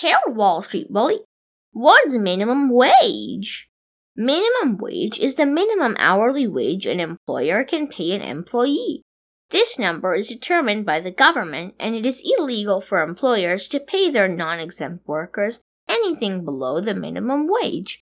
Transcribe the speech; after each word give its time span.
Harold 0.00 0.34
Wall 0.34 0.62
Street 0.62 0.86
Willie. 0.90 1.20
What 1.72 2.06
is 2.06 2.16
minimum 2.16 2.70
wage? 2.70 3.68
Minimum 4.16 4.78
wage 4.78 5.18
is 5.18 5.34
the 5.34 5.44
minimum 5.44 5.94
hourly 5.98 6.46
wage 6.46 6.86
an 6.86 7.00
employer 7.00 7.64
can 7.64 7.86
pay 7.86 8.12
an 8.12 8.22
employee. 8.22 9.02
This 9.50 9.78
number 9.78 10.14
is 10.14 10.28
determined 10.28 10.86
by 10.86 11.00
the 11.00 11.10
government, 11.10 11.74
and 11.78 11.94
it 11.94 12.06
is 12.06 12.22
illegal 12.24 12.80
for 12.80 13.02
employers 13.02 13.68
to 13.68 13.80
pay 13.80 14.10
their 14.10 14.28
non 14.28 14.58
exempt 14.58 15.06
workers 15.06 15.60
anything 15.86 16.46
below 16.46 16.80
the 16.80 16.94
minimum 16.94 17.46
wage. 17.46 18.00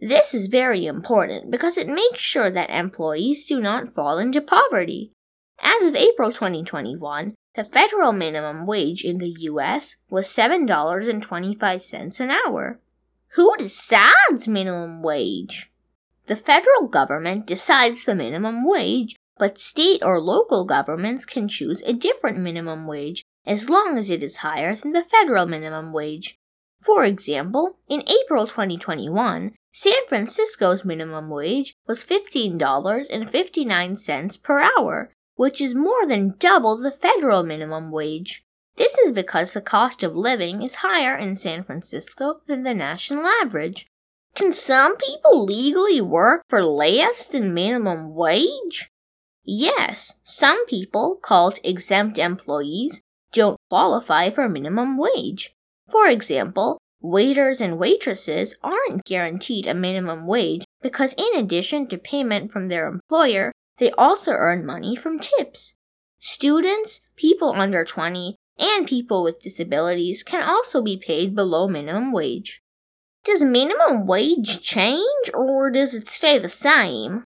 This 0.00 0.34
is 0.34 0.48
very 0.48 0.84
important 0.84 1.50
because 1.50 1.78
it 1.78 1.88
makes 1.88 2.20
sure 2.20 2.50
that 2.50 2.68
employees 2.68 3.46
do 3.46 3.58
not 3.58 3.94
fall 3.94 4.18
into 4.18 4.42
poverty. 4.42 5.12
As 5.60 5.82
of 5.82 5.96
April 5.96 6.30
2021, 6.30 7.34
the 7.54 7.64
federal 7.64 8.12
minimum 8.12 8.66
wage 8.66 9.02
in 9.04 9.18
the 9.18 9.34
US 9.50 9.96
was 10.10 10.28
$7.25 10.28 12.20
an 12.20 12.30
hour. 12.30 12.80
Who 13.34 13.56
decides 13.56 14.46
minimum 14.46 15.02
wage? 15.02 15.72
The 16.26 16.36
federal 16.36 16.86
government 16.88 17.46
decides 17.46 18.04
the 18.04 18.14
minimum 18.14 18.68
wage, 18.68 19.16
but 19.38 19.58
state 19.58 20.02
or 20.04 20.20
local 20.20 20.66
governments 20.66 21.24
can 21.24 21.48
choose 21.48 21.82
a 21.82 21.92
different 21.92 22.38
minimum 22.38 22.86
wage 22.86 23.24
as 23.46 23.70
long 23.70 23.98
as 23.98 24.10
it 24.10 24.22
is 24.22 24.36
higher 24.38 24.74
than 24.74 24.92
the 24.92 25.02
federal 25.02 25.46
minimum 25.46 25.92
wage. 25.92 26.38
For 26.80 27.04
example, 27.04 27.78
in 27.88 28.02
April 28.06 28.46
2021, 28.46 29.54
San 29.72 30.06
Francisco's 30.06 30.84
minimum 30.84 31.30
wage 31.30 31.74
was 31.86 32.04
$15.59 32.04 34.42
per 34.42 34.60
hour, 34.60 35.10
which 35.38 35.60
is 35.60 35.72
more 35.72 36.04
than 36.04 36.34
double 36.40 36.76
the 36.76 36.90
federal 36.90 37.44
minimum 37.44 37.92
wage. 37.92 38.42
This 38.74 38.98
is 38.98 39.12
because 39.12 39.52
the 39.52 39.60
cost 39.60 40.02
of 40.02 40.16
living 40.16 40.62
is 40.62 40.82
higher 40.86 41.16
in 41.16 41.36
San 41.36 41.62
Francisco 41.62 42.40
than 42.46 42.64
the 42.64 42.74
national 42.74 43.24
average. 43.24 43.86
Can 44.34 44.50
some 44.50 44.96
people 44.96 45.44
legally 45.44 46.00
work 46.00 46.42
for 46.48 46.60
less 46.60 47.24
than 47.24 47.54
minimum 47.54 48.16
wage? 48.16 48.90
Yes, 49.44 50.18
some 50.24 50.66
people, 50.66 51.14
called 51.22 51.60
exempt 51.62 52.18
employees, 52.18 53.00
don't 53.32 53.58
qualify 53.70 54.30
for 54.30 54.48
minimum 54.48 54.98
wage. 54.98 55.52
For 55.88 56.08
example, 56.08 56.78
waiters 57.00 57.60
and 57.60 57.78
waitresses 57.78 58.56
aren't 58.64 59.04
guaranteed 59.04 59.68
a 59.68 59.74
minimum 59.74 60.26
wage 60.26 60.64
because, 60.82 61.14
in 61.14 61.38
addition 61.38 61.86
to 61.86 61.96
payment 61.96 62.50
from 62.50 62.66
their 62.66 62.88
employer, 62.88 63.52
they 63.78 63.90
also 63.92 64.32
earn 64.32 64.66
money 64.66 64.96
from 64.96 65.18
tips. 65.18 65.74
Students, 66.18 67.00
people 67.16 67.52
under 67.52 67.84
20, 67.84 68.36
and 68.58 68.86
people 68.86 69.22
with 69.22 69.40
disabilities 69.40 70.22
can 70.22 70.42
also 70.42 70.82
be 70.82 70.96
paid 70.96 71.34
below 71.34 71.68
minimum 71.68 72.12
wage. 72.12 72.60
Does 73.24 73.42
minimum 73.42 74.06
wage 74.06 74.60
change 74.60 75.30
or 75.32 75.70
does 75.70 75.94
it 75.94 76.08
stay 76.08 76.38
the 76.38 76.48
same? 76.48 77.24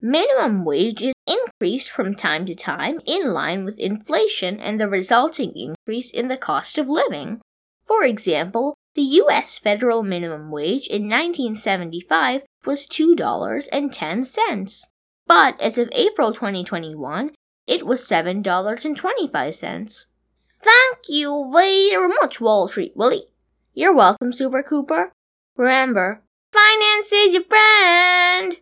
Minimum 0.00 0.64
wage 0.64 1.02
is 1.02 1.14
increased 1.26 1.90
from 1.90 2.14
time 2.14 2.44
to 2.46 2.54
time 2.54 3.00
in 3.06 3.32
line 3.32 3.64
with 3.64 3.78
inflation 3.78 4.60
and 4.60 4.78
the 4.78 4.88
resulting 4.88 5.56
increase 5.56 6.10
in 6.10 6.28
the 6.28 6.36
cost 6.36 6.76
of 6.76 6.88
living. 6.88 7.40
For 7.82 8.04
example, 8.04 8.74
the 8.94 9.02
U.S. 9.02 9.58
federal 9.58 10.02
minimum 10.02 10.50
wage 10.50 10.86
in 10.88 11.08
1975 11.08 12.42
was 12.66 12.86
$2.10 12.86 14.86
but 15.26 15.60
as 15.60 15.78
of 15.78 15.88
April 15.92 16.32
2021, 16.32 17.32
it 17.66 17.86
was 17.86 18.02
$7.25. 18.02 20.06
Thank 20.62 20.98
you 21.08 21.50
very 21.52 22.08
much, 22.08 22.40
Wall 22.40 22.68
Street 22.68 22.92
Willie. 22.94 23.28
You're 23.74 23.94
welcome, 23.94 24.32
Super 24.32 24.62
Cooper. 24.62 25.12
Remember, 25.56 26.22
finance 26.52 27.12
is 27.12 27.34
your 27.34 27.44
friend. 27.44 28.52